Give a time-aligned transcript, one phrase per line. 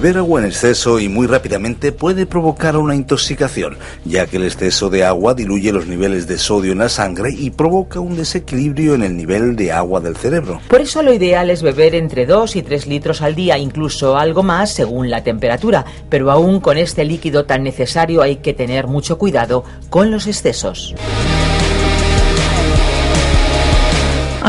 [0.00, 4.88] Beber agua en exceso y muy rápidamente puede provocar una intoxicación, ya que el exceso
[4.88, 9.02] de agua diluye los niveles de sodio en la sangre y provoca un desequilibrio en
[9.02, 10.58] el nivel de agua del cerebro.
[10.68, 14.42] Por eso lo ideal es beber entre 2 y 3 litros al día, incluso algo
[14.42, 19.18] más según la temperatura, pero aún con este líquido tan necesario hay que tener mucho
[19.18, 20.94] cuidado con los excesos.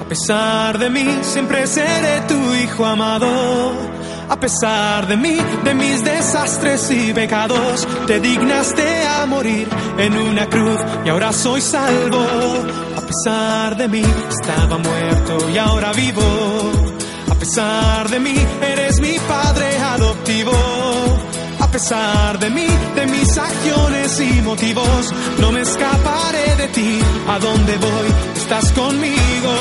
[0.00, 4.00] A pesar de mí, siempre seré tu hijo amado.
[4.30, 9.68] A pesar de mí, de mis desastres y pecados, te dignaste a morir
[9.98, 12.24] en una cruz y ahora soy salvo.
[12.96, 16.79] A pesar de mí, estaba muerto y ahora vivo.
[17.40, 20.52] A pesar de mí, eres mi padre adoptivo
[21.70, 26.98] a pesar de mí, de mis acciones y motivos, no me escaparé de ti.
[27.28, 29.54] A donde voy, estás conmigo,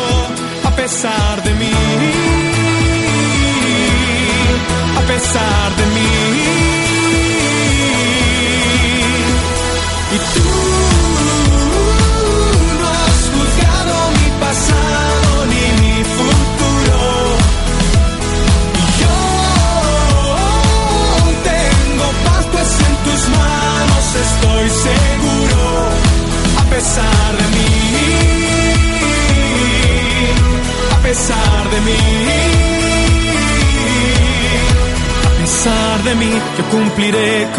[0.66, 2.39] a pesar de mí.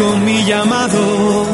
[0.01, 1.45] Con mi llamado.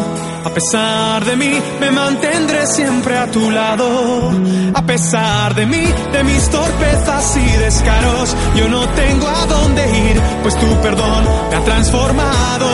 [0.46, 4.32] A pesar de mí, me mantendré siempre a tu lado.
[4.74, 5.84] A pesar de mí,
[6.14, 11.56] de mis torpezas y descaros, yo no tengo a dónde ir, pues tu perdón me
[11.58, 12.68] ha transformado.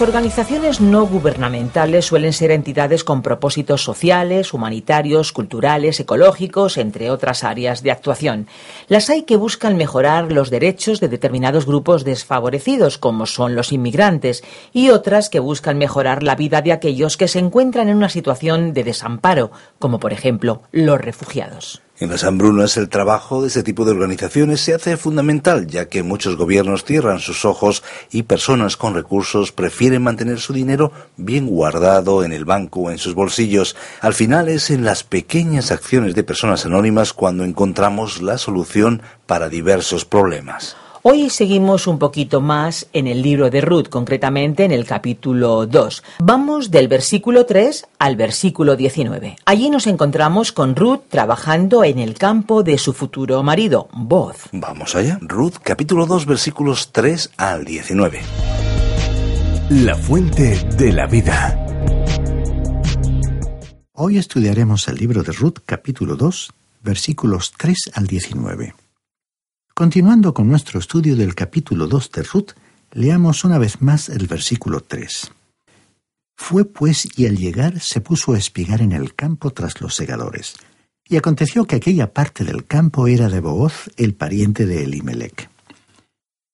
[0.00, 7.44] Las organizaciones no gubernamentales suelen ser entidades con propósitos sociales, humanitarios, culturales, ecológicos, entre otras
[7.44, 8.46] áreas de actuación.
[8.88, 14.42] Las hay que buscan mejorar los derechos de determinados grupos desfavorecidos, como son los inmigrantes,
[14.72, 18.72] y otras que buscan mejorar la vida de aquellos que se encuentran en una situación
[18.72, 21.82] de desamparo, como por ejemplo los refugiados.
[22.00, 26.02] En las hambrunas el trabajo de este tipo de organizaciones se hace fundamental, ya que
[26.02, 32.24] muchos gobiernos cierran sus ojos y personas con recursos prefieren mantener su dinero bien guardado
[32.24, 33.76] en el banco o en sus bolsillos.
[34.00, 39.50] Al final es en las pequeñas acciones de personas anónimas cuando encontramos la solución para
[39.50, 40.78] diversos problemas.
[41.02, 46.02] Hoy seguimos un poquito más en el libro de Ruth, concretamente en el capítulo 2.
[46.18, 49.36] Vamos del versículo 3 al versículo 19.
[49.46, 54.50] Allí nos encontramos con Ruth trabajando en el campo de su futuro marido, Boz.
[54.52, 55.18] Vamos allá.
[55.22, 58.20] Ruth, capítulo 2, versículos 3 al 19.
[59.70, 61.66] La fuente de la vida.
[63.94, 66.52] Hoy estudiaremos el libro de Ruth, capítulo 2,
[66.82, 68.74] versículos 3 al 19.
[69.80, 72.50] Continuando con nuestro estudio del capítulo 2 de Ruth,
[72.92, 75.32] leamos una vez más el versículo 3.
[76.36, 80.56] Fue pues y al llegar se puso a espigar en el campo tras los segadores.
[81.08, 85.48] Y aconteció que aquella parte del campo era de Booz, el pariente de Elimelech.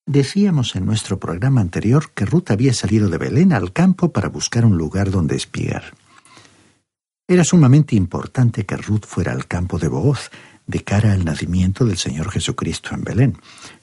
[0.06, 4.64] Decíamos en nuestro programa anterior que Ruth había salido de Belén al campo para buscar
[4.64, 5.94] un lugar donde espigar.
[7.26, 10.30] Era sumamente importante que Ruth fuera al campo de Booz,
[10.66, 13.38] de cara al nacimiento del Señor Jesucristo en Belén.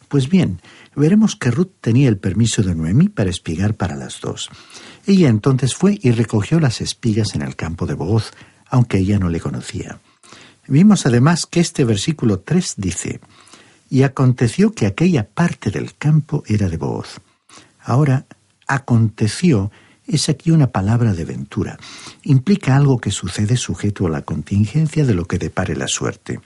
[0.07, 0.61] Pues bien,
[0.95, 4.49] veremos que Ruth tenía el permiso de Noemí para espigar para las dos.
[5.07, 8.31] Ella entonces fue y recogió las espigas en el campo de Booz,
[8.67, 9.99] aunque ella no le conocía.
[10.67, 13.19] Vimos además que este versículo 3 dice,
[13.89, 17.19] y aconteció que aquella parte del campo era de Booz.
[17.79, 18.25] Ahora,
[18.67, 19.71] aconteció
[20.07, 21.77] es aquí una palabra de ventura.
[22.23, 26.39] Implica algo que sucede sujeto a la contingencia de lo que depare la suerte.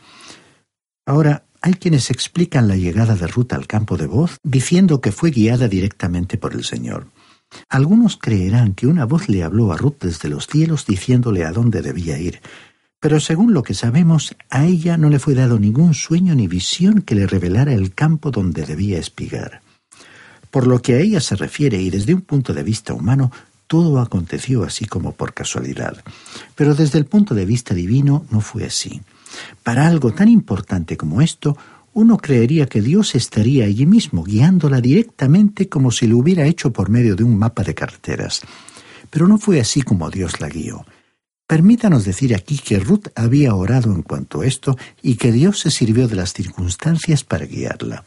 [1.06, 5.32] Ahora, hay quienes explican la llegada de Ruth al campo de voz diciendo que fue
[5.32, 7.08] guiada directamente por el Señor.
[7.70, 11.82] Algunos creerán que una voz le habló a Ruth desde los cielos diciéndole a dónde
[11.82, 12.42] debía ir,
[13.00, 17.02] pero según lo que sabemos, a ella no le fue dado ningún sueño ni visión
[17.02, 19.62] que le revelara el campo donde debía espigar.
[20.50, 23.32] Por lo que a ella se refiere y desde un punto de vista humano,
[23.68, 26.04] todo aconteció así como por casualidad.
[26.56, 29.02] Pero desde el punto de vista divino no fue así.
[29.64, 31.58] Para algo tan importante como esto,
[31.94, 36.90] uno creería que Dios estaría allí mismo, guiándola directamente como si lo hubiera hecho por
[36.90, 38.42] medio de un mapa de carteras.
[39.10, 40.86] Pero no fue así como Dios la guió.
[41.48, 45.72] Permítanos decir aquí que Ruth había orado en cuanto a esto y que Dios se
[45.72, 48.04] sirvió de las circunstancias para guiarla.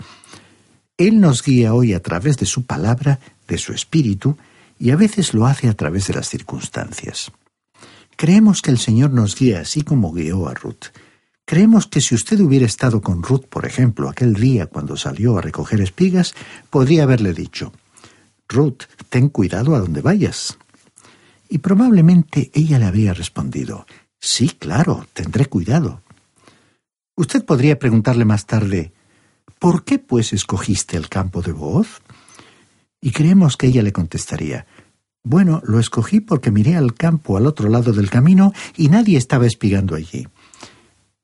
[0.98, 4.36] Él nos guía hoy a través de su palabra, de su espíritu,
[4.80, 7.30] y a veces lo hace a través de las circunstancias.
[8.16, 10.86] Creemos que el Señor nos guía así como guió a Ruth.
[11.44, 15.42] Creemos que si usted hubiera estado con Ruth, por ejemplo, aquel día cuando salió a
[15.42, 16.34] recoger espigas,
[16.70, 17.72] podría haberle dicho,
[18.48, 20.56] Ruth, ten cuidado a donde vayas.
[21.50, 23.86] Y probablemente ella le habría respondido,
[24.18, 26.02] sí, claro, tendré cuidado.
[27.16, 28.92] Usted podría preguntarle más tarde,
[29.58, 32.00] ¿por qué pues escogiste el campo de voz?
[33.00, 34.66] Y creemos que ella le contestaría,
[35.22, 39.46] bueno, lo escogí porque miré al campo al otro lado del camino y nadie estaba
[39.46, 40.26] espigando allí.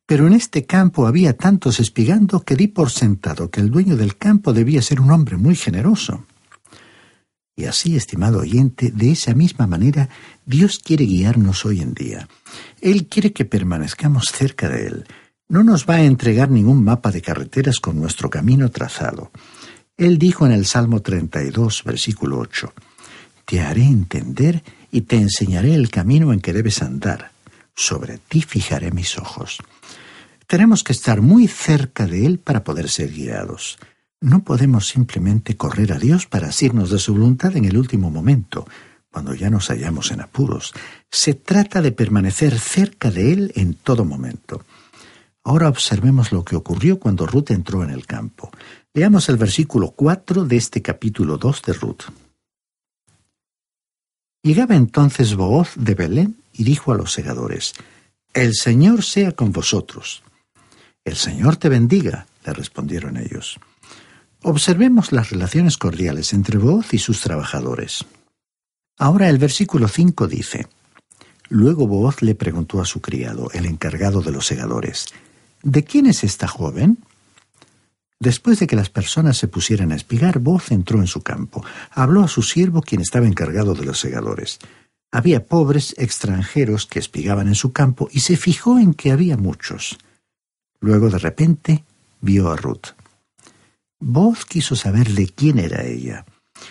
[0.07, 4.17] Pero en este campo había tantos espigando que di por sentado que el dueño del
[4.17, 6.25] campo debía ser un hombre muy generoso.
[7.57, 10.11] Y así, estimado oyente, de esa misma manera,
[10.45, 12.29] Dios quiere guiarnos hoy en día.
[12.83, 15.07] Él quiere que permanezcamos cerca de Él.
[15.49, 19.31] No nos va a entregar ningún mapa de carreteras con nuestro camino trazado.
[19.97, 22.71] Él dijo en el Salmo 32, versículo 8,
[23.47, 27.31] Te haré entender y te enseñaré el camino en que debes andar.
[27.75, 29.59] Sobre ti fijaré mis ojos.
[30.47, 33.79] Tenemos que estar muy cerca de Él para poder ser guiados.
[34.21, 38.67] No podemos simplemente correr a Dios para asirnos de su voluntad en el último momento,
[39.11, 40.75] cuando ya nos hallamos en apuros.
[41.11, 44.63] Se trata de permanecer cerca de Él en todo momento.
[45.43, 48.51] Ahora observemos lo que ocurrió cuando Ruth entró en el campo.
[48.97, 52.05] Leamos el versículo 4 de este capítulo 2 de Ruth.
[54.43, 57.75] Llegaba entonces Booz de Belén y dijo a los segadores,
[58.33, 60.23] El Señor sea con vosotros.
[61.05, 63.61] El Señor te bendiga, le respondieron ellos.
[64.43, 68.07] Observemos las relaciones cordiales entre Booz y sus trabajadores.
[68.97, 70.69] Ahora el versículo 5 dice,
[71.51, 75.05] Luego Booz le preguntó a su criado, el encargado de los segadores,
[75.63, 76.97] ¿De quién es esta joven?
[78.19, 81.65] Después de que las personas se pusieran a espigar, Boz entró en su campo.
[81.91, 84.59] Habló a su siervo, quien estaba encargado de los segadores.
[85.13, 89.99] Había pobres extranjeros que espigaban en su campo y se fijó en que había muchos.
[90.81, 91.85] Luego, de repente,
[92.21, 92.89] vio a Ruth.
[94.01, 96.25] Boz quiso saber de quién era ella.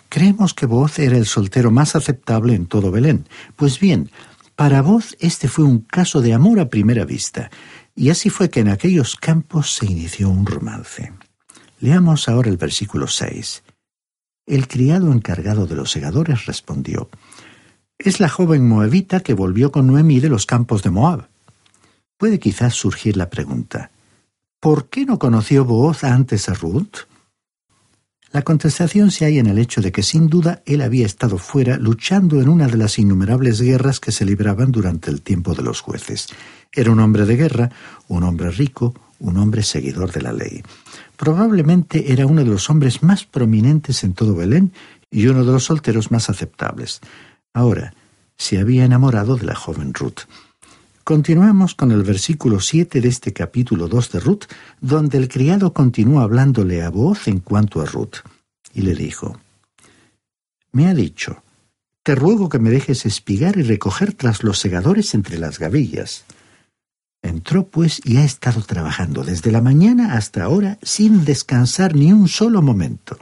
[0.10, 3.28] Creemos que Boz era el soltero más aceptable en todo Belén.
[3.56, 4.10] Pues bien,
[4.56, 7.52] para Boz este fue un caso de amor a primera vista,
[7.96, 11.14] y así fue que en aquellos campos se inició un romance.
[11.86, 13.62] Leamos ahora el versículo 6.
[14.48, 17.12] El criado encargado de los segadores respondió,
[18.00, 21.30] Es la joven moabita que volvió con Noemí de los campos de Moab.
[22.18, 23.92] Puede quizás surgir la pregunta,
[24.60, 27.06] ¿por qué no conoció Booz antes a Ruth?
[28.32, 31.78] La contestación se halla en el hecho de que sin duda él había estado fuera
[31.78, 35.82] luchando en una de las innumerables guerras que se libraban durante el tiempo de los
[35.82, 36.30] jueces.
[36.72, 37.70] Era un hombre de guerra,
[38.08, 40.64] un hombre rico, un hombre seguidor de la ley.
[41.18, 44.74] Probablemente era uno de los hombres más prominentes en todo Belén
[45.10, 47.00] y uno de los solteros más aceptables.
[47.54, 47.94] Ahora,
[48.38, 50.22] se había enamorado de la joven Ruth.
[51.04, 54.46] Continuamos con el versículo 7 de este capítulo 2 de Ruth,
[54.82, 58.18] donde el criado continúa hablándole a voz en cuanto a Ruth,
[58.74, 59.40] y le dijo,
[60.72, 61.44] Me ha dicho,
[62.04, 66.26] te ruego que me dejes espigar y recoger tras los segadores entre las gavillas.
[67.26, 72.28] Entró pues y ha estado trabajando desde la mañana hasta ahora sin descansar ni un
[72.28, 73.18] solo momento.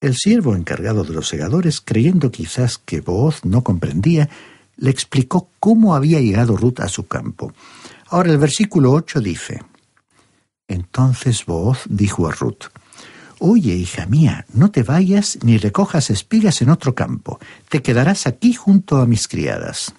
[0.00, 4.30] El siervo encargado de los segadores, creyendo quizás que Booz no comprendía,
[4.78, 7.52] le explicó cómo había llegado Ruth a su campo.
[8.06, 9.62] Ahora el versículo 8 dice,
[10.68, 12.70] Entonces Booz dijo a Ruth,
[13.40, 18.54] Oye, hija mía, no te vayas ni recojas espigas en otro campo, te quedarás aquí
[18.54, 19.92] junto a mis criadas.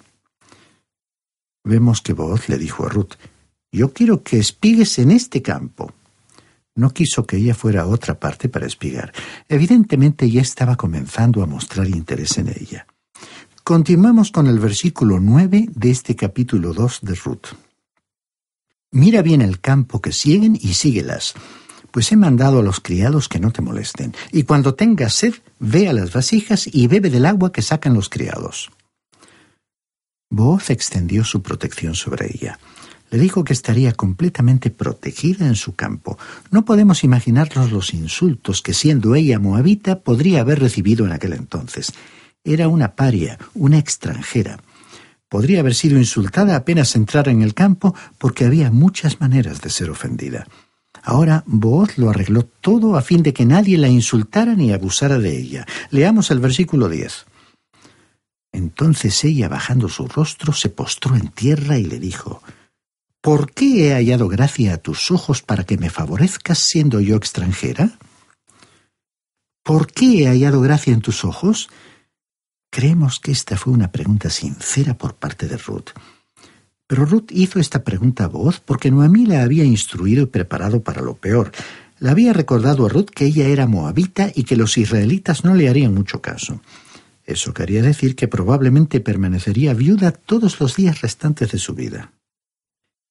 [1.64, 3.14] Vemos que Booz le dijo a Ruth,
[3.72, 5.92] Yo quiero que espigues en este campo.
[6.74, 9.12] No quiso que ella fuera a otra parte para espigar.
[9.48, 12.86] Evidentemente ya estaba comenzando a mostrar interés en ella.
[13.62, 17.46] Continuamos con el versículo 9 de este capítulo 2 de Ruth.
[18.92, 21.34] Mira bien el campo que siguen y síguelas,
[21.92, 25.88] pues he mandado a los criados que no te molesten, y cuando tengas sed, ve
[25.88, 28.70] a las vasijas y bebe del agua que sacan los criados.
[30.30, 32.58] Booz extendió su protección sobre ella.
[33.10, 36.16] Le dijo que estaría completamente protegida en su campo.
[36.52, 41.92] No podemos imaginarnos los insultos que, siendo ella moabita, podría haber recibido en aquel entonces.
[42.44, 44.60] Era una paria, una extranjera.
[45.28, 49.90] Podría haber sido insultada apenas entrar en el campo porque había muchas maneras de ser
[49.90, 50.46] ofendida.
[51.02, 55.36] Ahora Booz lo arregló todo a fin de que nadie la insultara ni abusara de
[55.36, 55.66] ella.
[55.90, 57.26] Leamos el versículo 10.
[58.52, 62.42] Entonces ella, bajando su rostro, se postró en tierra y le dijo,
[63.20, 67.98] ¿Por qué he hallado gracia a tus ojos para que me favorezcas siendo yo extranjera?
[69.62, 71.68] ¿Por qué he hallado gracia en tus ojos?
[72.70, 75.90] Creemos que esta fue una pregunta sincera por parte de Ruth.
[76.86, 81.02] Pero Ruth hizo esta pregunta a voz porque Noemí la había instruido y preparado para
[81.02, 81.52] lo peor.
[81.98, 85.68] Le había recordado a Ruth que ella era moabita y que los israelitas no le
[85.68, 86.62] harían mucho caso.
[87.30, 92.12] Eso quería decir que probablemente permanecería viuda todos los días restantes de su vida.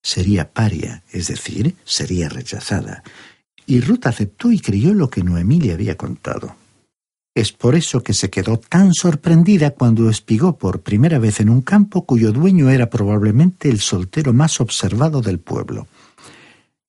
[0.04, 3.02] Sería paria, es decir, sería rechazada.
[3.66, 6.58] Y Ruth aceptó y creyó lo que Noemí le había contado.
[7.34, 11.62] Es por eso que se quedó tan sorprendida cuando espigó por primera vez en un
[11.62, 15.88] campo cuyo dueño era probablemente el soltero más observado del pueblo.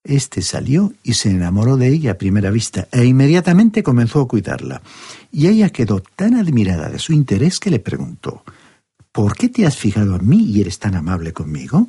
[0.02, 4.82] Este salió y se enamoró de ella a primera vista e inmediatamente comenzó a cuidarla.
[5.30, 8.42] Y ella quedó tan admirada de su interés que le preguntó
[9.12, 11.88] ¿Por qué te has fijado en mí y eres tan amable conmigo?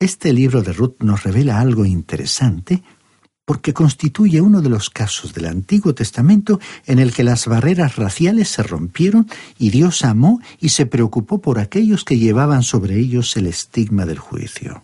[0.00, 2.82] Este libro de Ruth nos revela algo interesante
[3.44, 8.48] porque constituye uno de los casos del Antiguo Testamento en el que las barreras raciales
[8.48, 9.26] se rompieron
[9.58, 14.18] y Dios amó y se preocupó por aquellos que llevaban sobre ellos el estigma del
[14.18, 14.82] juicio.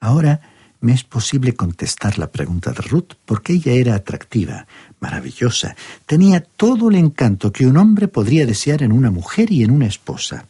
[0.00, 4.66] Ahora, me es posible contestar la pregunta de Ruth porque ella era atractiva,
[5.00, 9.70] maravillosa, tenía todo el encanto que un hombre podría desear en una mujer y en
[9.70, 10.46] una esposa.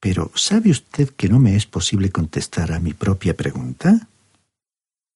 [0.00, 4.08] Pero ¿sabe usted que no me es posible contestar a mi propia pregunta?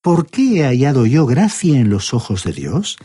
[0.00, 2.98] ¿Por qué he hallado yo gracia en los ojos de Dios?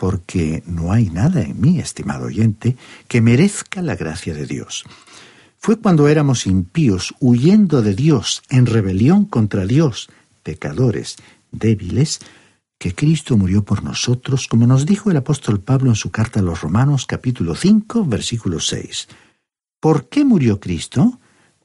[0.00, 2.74] porque no hay nada en mí, estimado oyente,
[3.06, 4.86] que merezca la gracia de Dios.
[5.58, 10.08] Fue cuando éramos impíos, huyendo de Dios, en rebelión contra Dios,
[10.42, 11.16] pecadores,
[11.52, 12.20] débiles,
[12.78, 16.42] que Cristo murió por nosotros, como nos dijo el apóstol Pablo en su carta a
[16.42, 19.08] los Romanos capítulo 5, versículo 6.
[19.80, 21.20] ¿Por qué murió Cristo?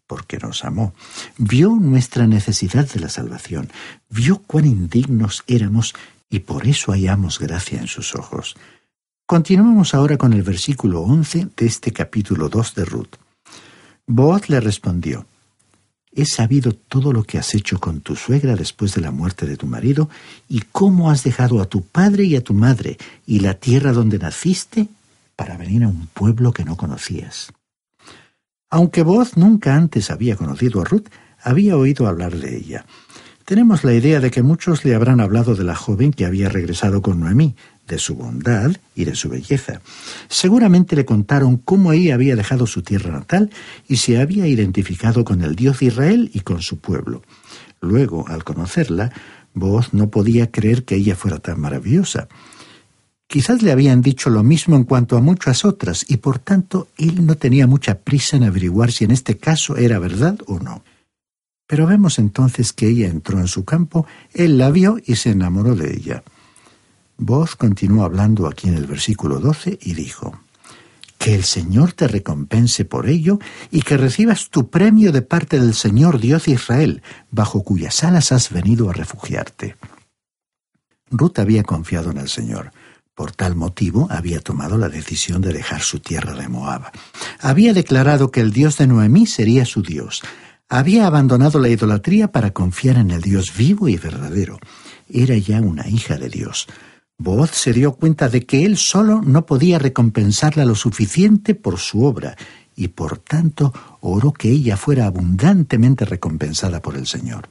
[0.07, 0.93] Porque nos amó.
[1.37, 3.69] Vio nuestra necesidad de la salvación,
[4.09, 5.93] vio cuán indignos éramos
[6.29, 8.55] y por eso hallamos gracia en sus ojos.
[9.25, 13.15] Continuamos ahora con el versículo 11 de este capítulo 2 de Ruth.
[14.05, 15.25] Boaz le respondió,
[16.15, 19.57] He sabido todo lo que has hecho con tu suegra después de la muerte de
[19.57, 20.09] tu marido,
[20.47, 24.17] y cómo has dejado a tu padre y a tu madre y la tierra donde
[24.17, 24.87] naciste
[25.35, 27.51] para venir a un pueblo que no conocías.
[28.69, 31.07] Aunque Boaz nunca antes había conocido a Ruth,
[31.41, 32.85] había oído hablar de ella.
[33.45, 37.01] Tenemos la idea de que muchos le habrán hablado de la joven que había regresado
[37.01, 37.55] con Noemí,
[37.87, 39.81] de su bondad y de su belleza.
[40.27, 43.51] Seguramente le contaron cómo ella había dejado su tierra natal
[43.87, 47.21] y se había identificado con el Dios de Israel y con su pueblo.
[47.81, 49.11] Luego, al conocerla,
[49.53, 52.27] Boaz no podía creer que ella fuera tan maravillosa.
[53.27, 57.25] Quizás le habían dicho lo mismo en cuanto a muchas otras, y por tanto él
[57.25, 60.83] no tenía mucha prisa en averiguar si en este caso era verdad o no.
[61.67, 65.75] Pero vemos entonces que ella entró en su campo, él la vio y se enamoró
[65.75, 66.23] de ella.
[67.17, 70.39] Voz continuó hablando aquí en el versículo 12 y dijo,
[71.17, 73.39] Que el Señor te recompense por ello
[73.71, 78.31] y que recibas tu premio de parte del Señor Dios de Israel, bajo cuyas alas
[78.31, 79.77] has venido a refugiarte.
[81.09, 82.71] Ruth había confiado en el Señor.
[83.13, 86.91] Por tal motivo había tomado la decisión de dejar su tierra de Moab.
[87.39, 90.21] Había declarado que el Dios de Noemí sería su Dios.
[90.67, 94.59] Había abandonado la idolatría para confiar en el Dios vivo y verdadero.
[95.07, 96.67] Era ya una hija de Dios.
[97.17, 102.03] Boaz se dio cuenta de que él solo no podía recompensarla lo suficiente por su
[102.03, 102.35] obra,
[102.75, 107.49] y por tanto oró que ella fuera abundantemente recompensada por el Señor.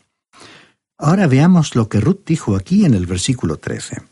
[0.98, 4.02] Ahora veamos lo que Ruth dijo aquí en el versículo 13.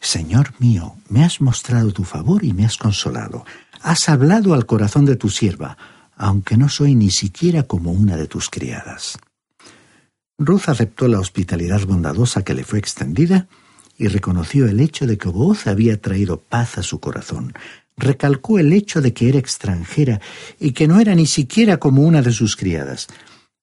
[0.00, 3.44] Señor mío, me has mostrado tu favor y me has consolado.
[3.82, 5.76] Has hablado al corazón de tu sierva,
[6.16, 9.18] aunque no soy ni siquiera como una de tus criadas.
[10.38, 13.46] Ruth aceptó la hospitalidad bondadosa que le fue extendida
[14.00, 17.52] y reconoció el hecho de que voz había traído paz a su corazón.
[17.98, 20.22] Recalcó el hecho de que era extranjera
[20.58, 23.08] y que no era ni siquiera como una de sus criadas.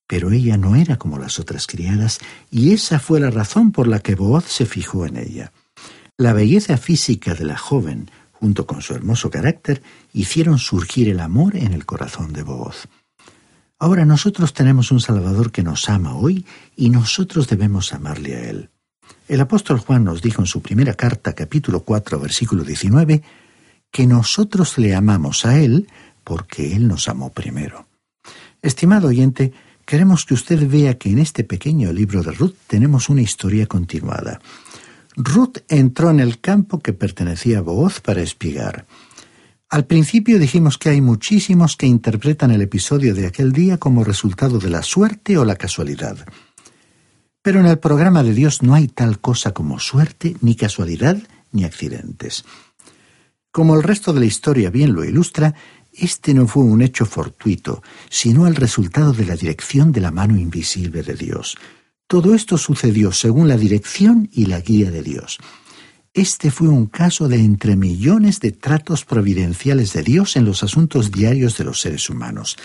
[0.05, 2.19] Pero ella no era como las otras criadas,
[2.51, 5.51] y esa fue la razón por la que Booz se fijó en ella.
[6.17, 9.81] La belleza física de la joven, junto con su hermoso carácter,
[10.13, 12.87] hicieron surgir el amor en el corazón de Booz.
[13.79, 16.45] Ahora nosotros tenemos un Salvador que nos ama hoy
[16.75, 18.69] y nosotros debemos amarle a Él.
[19.27, 23.21] El apóstol Juan nos dijo en su primera carta, capítulo 4, versículo 19,
[23.91, 25.87] que nosotros le amamos a Él
[26.23, 27.87] porque Él nos amó primero.
[28.61, 29.51] Estimado oyente,
[29.85, 34.39] queremos que usted vea que en este pequeño libro de Ruth tenemos una historia continuada.
[35.17, 38.85] Ruth entró en el campo que pertenecía a Booz para espigar.
[39.69, 44.59] Al principio dijimos que hay muchísimos que interpretan el episodio de aquel día como resultado
[44.59, 46.25] de la suerte o la casualidad.
[47.47, 51.17] Pero en el programa de Dios no hay tal cosa como suerte, ni casualidad,
[51.53, 52.43] ni accidentes.
[53.53, 55.55] Como el resto de la historia bien lo ilustra,
[55.93, 60.37] este no fue un hecho fortuito, sino el resultado de la dirección de la mano
[60.37, 61.55] invisible de Dios.
[62.05, 65.37] Todo esto sucedió según la dirección y la guía de Dios.
[66.13, 71.11] Este fue un caso de entre millones de tratos providenciales de Dios en los asuntos
[71.11, 72.57] diarios de los seres humanos.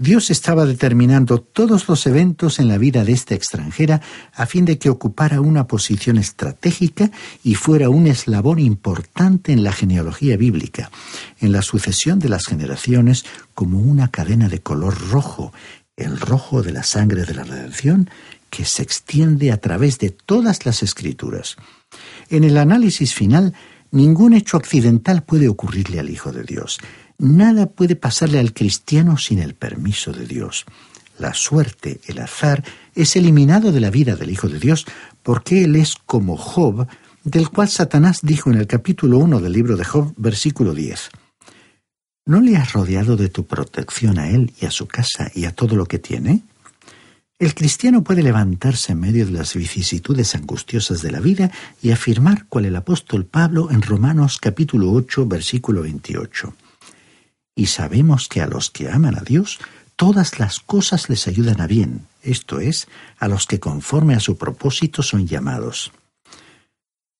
[0.00, 4.00] Dios estaba determinando todos los eventos en la vida de esta extranjera
[4.32, 7.10] a fin de que ocupara una posición estratégica
[7.42, 10.92] y fuera un eslabón importante en la genealogía bíblica,
[11.40, 15.52] en la sucesión de las generaciones como una cadena de color rojo,
[15.96, 18.08] el rojo de la sangre de la redención,
[18.50, 21.56] que se extiende a través de todas las escrituras.
[22.30, 23.52] En el análisis final,
[23.90, 26.78] ningún hecho accidental puede ocurrirle al Hijo de Dios.
[27.20, 30.66] Nada puede pasarle al cristiano sin el permiso de Dios.
[31.18, 32.62] La suerte, el azar,
[32.94, 34.86] es eliminado de la vida del Hijo de Dios
[35.24, 36.86] porque Él es como Job,
[37.24, 41.10] del cual Satanás dijo en el capítulo 1 del libro de Job, versículo 10.
[42.26, 45.50] ¿No le has rodeado de tu protección a Él y a su casa y a
[45.50, 46.44] todo lo que tiene?
[47.40, 51.50] El cristiano puede levantarse en medio de las vicisitudes angustiosas de la vida
[51.82, 56.54] y afirmar cual el apóstol Pablo en Romanos capítulo 8, versículo 28
[57.58, 59.58] y sabemos que a los que aman a Dios,
[59.96, 62.86] todas las cosas les ayudan a bien, esto es,
[63.18, 65.90] a los que conforme a su propósito son llamados.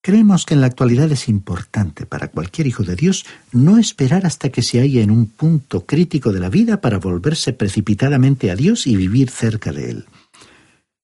[0.00, 4.50] Creemos que en la actualidad es importante para cualquier hijo de Dios no esperar hasta
[4.50, 8.86] que se haya en un punto crítico de la vida para volverse precipitadamente a Dios
[8.86, 10.06] y vivir cerca de Él.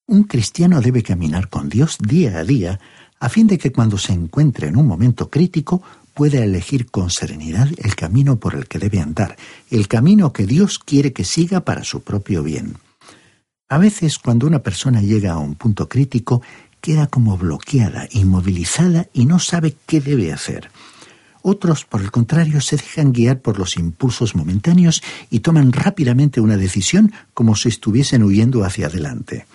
[0.07, 2.79] Un cristiano debe caminar con Dios día a día
[3.19, 5.83] a fin de que cuando se encuentre en un momento crítico
[6.15, 9.37] pueda elegir con serenidad el camino por el que debe andar,
[9.71, 12.77] el camino que Dios quiere que siga para su propio bien.
[13.69, 16.43] A veces cuando una persona llega a un punto crítico,
[16.81, 20.71] queda como bloqueada, inmovilizada y no sabe qué debe hacer.
[21.43, 26.57] Otros, por el contrario, se dejan guiar por los impulsos momentáneos y toman rápidamente una
[26.57, 29.47] decisión como si estuviesen huyendo hacia adelante.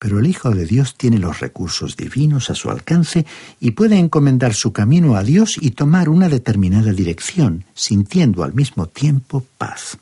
[0.00, 3.26] Pero el Hijo de Dios tiene los recursos divinos a su alcance
[3.60, 8.86] y puede encomendar su camino a Dios y tomar una determinada dirección, sintiendo al mismo
[8.86, 9.98] tiempo paz.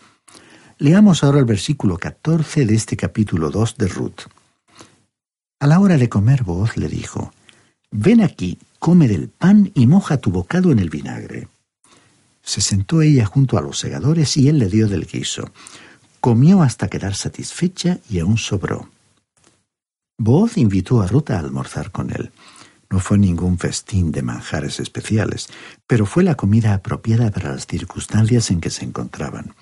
[0.79, 4.21] Leamos ahora el versículo 14 de este capítulo 2 de Ruth.
[5.59, 7.33] A la hora de comer, Boaz le dijo,
[7.91, 11.49] Ven aquí, come del pan y moja tu bocado en el vinagre.
[12.41, 15.51] Se sentó ella junto a los segadores y él le dio del guiso.
[16.21, 18.89] Comió hasta quedar satisfecha y aún sobró.
[20.21, 22.33] Boaz invitó a Ruth a almorzar con él.
[22.91, 25.49] No fue ningún festín de manjares especiales,
[25.87, 29.55] pero fue la comida apropiada para las circunstancias en que se encontraban.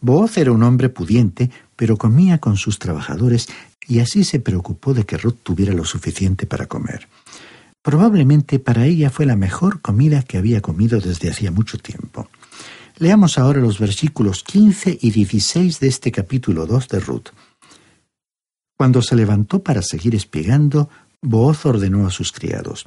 [0.00, 3.48] Boaz era un hombre pudiente, pero comía con sus trabajadores
[3.88, 7.08] y así se preocupó de que Ruth tuviera lo suficiente para comer.
[7.82, 12.28] Probablemente para ella fue la mejor comida que había comido desde hacía mucho tiempo.
[12.98, 17.28] Leamos ahora los versículos 15 y 16 de este capítulo 2 de Ruth.
[18.76, 20.90] Cuando se levantó para seguir espigando,
[21.22, 22.84] Booz ordenó a sus criados,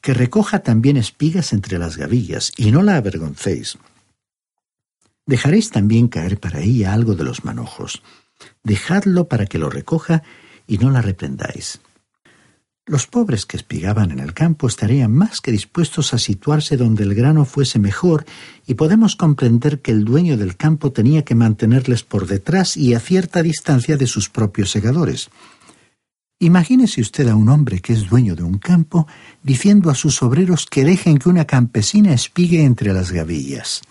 [0.00, 3.78] que recoja también espigas entre las gavillas, y no la avergoncéis.
[5.26, 8.02] Dejaréis también caer para ella algo de los manojos.
[8.62, 10.22] Dejadlo para que lo recoja
[10.66, 11.80] y no la reprendáis.
[12.88, 17.14] Los pobres que espigaban en el campo estarían más que dispuestos a situarse donde el
[17.14, 18.24] grano fuese mejor,
[18.66, 23.00] y podemos comprender que el dueño del campo tenía que mantenerles por detrás y a
[23.00, 25.28] cierta distancia de sus propios segadores.
[26.38, 29.06] Imagínese usted a un hombre que es dueño de un campo
[29.42, 33.82] diciendo a sus obreros que dejen que una campesina espigue entre las gavillas.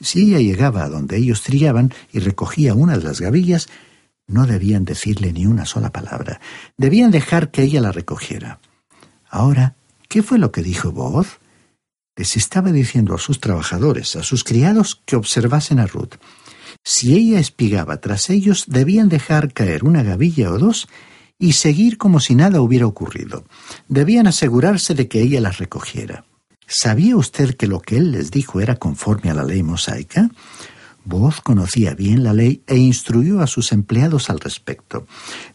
[0.00, 3.68] Si ella llegaba a donde ellos trillaban y recogía una de las gavillas,
[4.26, 6.40] no debían decirle ni una sola palabra.
[6.76, 8.60] Debían dejar que ella la recogiera.
[9.28, 9.76] Ahora,
[10.08, 11.38] ¿qué fue lo que dijo Boaz?
[12.16, 16.14] Les estaba diciendo a sus trabajadores, a sus criados, que observasen a Ruth.
[16.82, 20.88] Si ella espigaba tras ellos, debían dejar caer una gavilla o dos
[21.38, 23.44] y seguir como si nada hubiera ocurrido.
[23.88, 26.24] Debían asegurarse de que ella las recogiera.
[26.66, 30.30] ¿Sabía usted que lo que él les dijo era conforme a la ley mosaica?
[31.06, 35.06] Boaz conocía bien la ley e instruyó a sus empleados al respecto.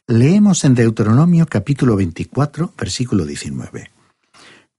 [0.08, 3.92] Leemos en Deuteronomio capítulo 24, versículo 19.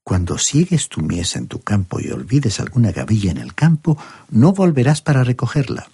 [0.03, 3.99] Cuando sigues tu mies en tu campo y olvides alguna gavilla en el campo,
[4.31, 5.87] no volverás para recogerla.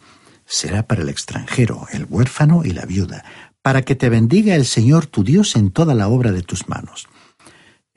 [0.45, 3.25] Será para el extranjero, el huérfano y la viuda,
[3.61, 7.09] para que te bendiga el Señor tu Dios en toda la obra de tus manos.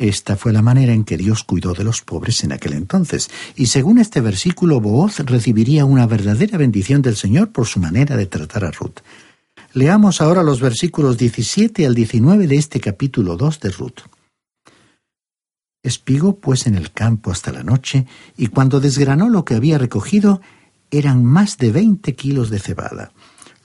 [0.02, 3.66] Esta fue la manera en que Dios cuidó de los pobres en aquel entonces, y
[3.66, 8.64] según este versículo, Booz recibiría una verdadera bendición del Señor por su manera de tratar
[8.64, 8.98] a Ruth.
[9.74, 14.00] Leamos ahora los versículos 17 al 19 de este capítulo 2 de Ruth.
[15.84, 20.40] Espigó pues en el campo hasta la noche, y cuando desgranó lo que había recogido,
[20.90, 23.12] eran más de veinte kilos de cebada.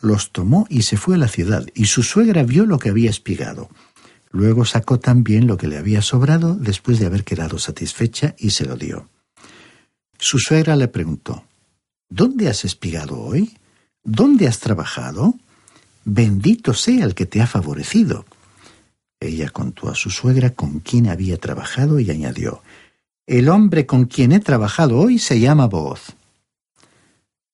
[0.02, 3.10] Los tomó y se fue a la ciudad, y su suegra vio lo que había
[3.10, 3.72] espigado.
[4.38, 8.66] Luego sacó también lo que le había sobrado después de haber quedado satisfecha y se
[8.66, 9.10] lo dio.
[10.20, 11.44] Su suegra le preguntó,
[12.08, 13.58] ¿Dónde has espigado hoy?
[14.04, 15.34] ¿Dónde has trabajado?
[16.06, 18.28] Bendito sea el que te ha favorecido.
[19.20, 22.62] Ella contó a su suegra con quién había trabajado y añadió,
[23.26, 26.16] El hombre con quien he trabajado hoy se llama Booz.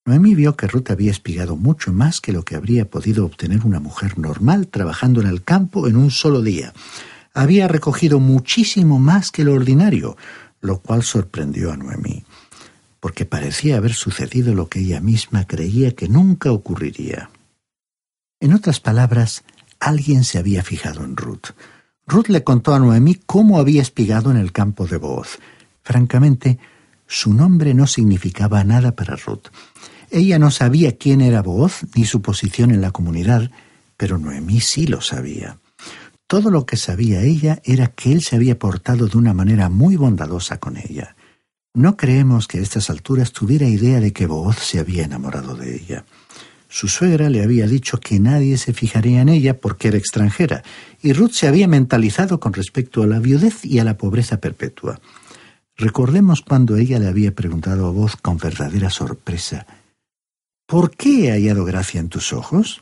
[0.05, 3.79] Noemí vio que Ruth había espigado mucho más que lo que habría podido obtener una
[3.79, 6.73] mujer normal trabajando en el campo en un solo día.
[7.33, 10.17] Había recogido muchísimo más que lo ordinario,
[10.59, 12.25] lo cual sorprendió a Noemí,
[12.99, 17.29] porque parecía haber sucedido lo que ella misma creía que nunca ocurriría.
[18.41, 19.45] En otras palabras,
[19.79, 21.51] alguien se había fijado en Ruth.
[22.05, 25.39] Ruth le contó a Noemí cómo había espigado en el campo de voz.
[25.81, 26.59] Francamente,
[27.13, 29.49] su nombre no significaba nada para Ruth.
[30.09, 33.51] Ella no sabía quién era Booz ni su posición en la comunidad,
[33.97, 35.59] pero Noemí sí lo sabía.
[36.25, 39.95] Todo lo que sabía ella era que él se había portado de una manera muy
[39.95, 41.15] bondadosa con ella.
[41.75, 45.75] No creemos que a estas alturas tuviera idea de que Booz se había enamorado de
[45.75, 46.05] ella.
[46.67, 50.63] Su suegra le había dicho que nadie se fijaría en ella porque era extranjera,
[51.03, 54.99] y Ruth se había mentalizado con respecto a la viudez y a la pobreza perpetua.
[55.77, 59.65] Recordemos cuando ella le había preguntado a voz con verdadera sorpresa
[60.65, 62.81] ¿Por qué he hallado gracia en tus ojos?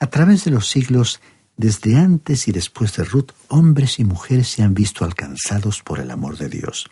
[0.00, 1.20] A través de los siglos,
[1.56, 6.10] desde antes y después de Ruth, hombres y mujeres se han visto alcanzados por el
[6.10, 6.90] amor de Dios.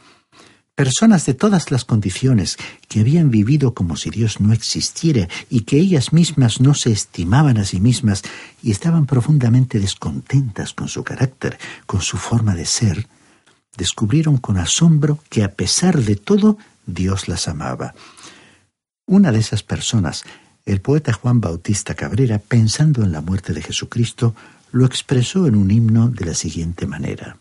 [0.74, 5.78] Personas de todas las condiciones que habían vivido como si Dios no existiera y que
[5.78, 8.22] ellas mismas no se estimaban a sí mismas
[8.62, 13.08] y estaban profundamente descontentas con su carácter, con su forma de ser,
[13.76, 17.94] descubrieron con asombro que a pesar de todo Dios las amaba.
[19.06, 20.24] Una de esas personas,
[20.66, 24.34] el poeta Juan Bautista Cabrera, pensando en la muerte de Jesucristo,
[24.70, 27.38] lo expresó en un himno de la siguiente manera.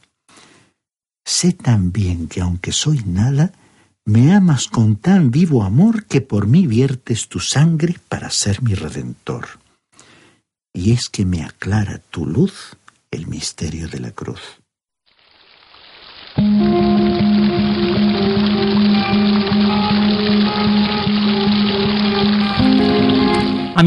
[1.25, 3.51] Sé también que aunque soy nada,
[4.05, 8.73] me amas con tan vivo amor que por mí viertes tu sangre para ser mi
[8.73, 9.59] redentor.
[10.73, 12.77] Y es que me aclara tu luz
[13.11, 14.39] el misterio de la cruz.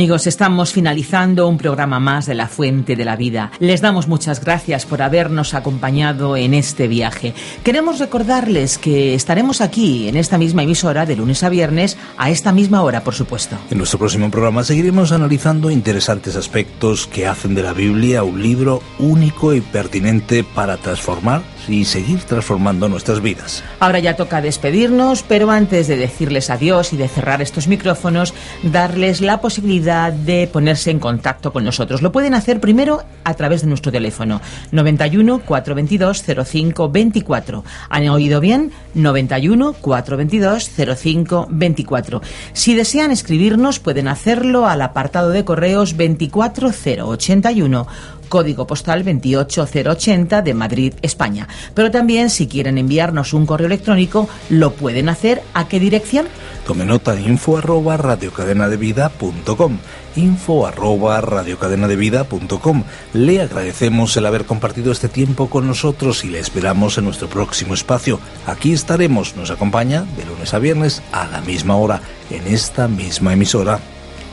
[0.00, 3.50] Amigos, estamos finalizando un programa más de La Fuente de la Vida.
[3.58, 7.34] Les damos muchas gracias por habernos acompañado en este viaje.
[7.62, 12.50] Queremos recordarles que estaremos aquí en esta misma emisora de lunes a viernes a esta
[12.50, 13.56] misma hora, por supuesto.
[13.70, 18.82] En nuestro próximo programa seguiremos analizando interesantes aspectos que hacen de la Biblia un libro
[18.98, 23.62] único y pertinente para transformar y seguir transformando nuestras vidas.
[23.78, 29.20] Ahora ya toca despedirnos, pero antes de decirles adiós y de cerrar estos micrófonos, darles
[29.20, 32.02] la posibilidad de ponerse en contacto con nosotros.
[32.02, 34.40] Lo pueden hacer primero a través de nuestro teléfono
[34.72, 37.64] 91 422 05 24.
[37.88, 38.72] ¿Han oído bien?
[38.94, 42.22] 91 422 05 24.
[42.52, 47.86] Si desean escribirnos, pueden hacerlo al apartado de correos 24081
[48.30, 51.46] código postal 28080 de Madrid, España.
[51.74, 55.42] Pero también si quieren enviarnos un correo electrónico, lo pueden hacer.
[55.52, 56.26] ¿A qué dirección?
[56.66, 59.78] Tome nota info arroba radiocadenadevida.com
[60.16, 66.98] info arroba radiocadenadevida.com Le agradecemos el haber compartido este tiempo con nosotros y le esperamos
[66.98, 68.20] en nuestro próximo espacio.
[68.46, 73.32] Aquí estaremos, nos acompaña de lunes a viernes a la misma hora en esta misma
[73.32, 73.80] emisora.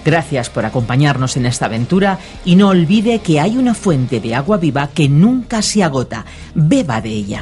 [0.08, 4.56] Gracias por acompañarnos en esta aventura y no olvide que hay una fuente de agua
[4.56, 6.24] viva que nunca se agota.
[6.56, 7.42] Beba de ella.